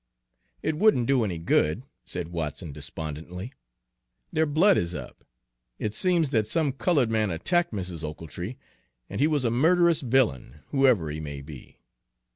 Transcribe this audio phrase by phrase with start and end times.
[0.63, 3.53] "It wouldn't do any good," said Watson despondently;
[4.33, 5.23] "their blood is up.
[5.77, 8.03] It seems that some colored man attacked Mrs.
[8.03, 8.57] Ochiltree,
[9.11, 11.81] and he was a murderous villain, whoever he may be.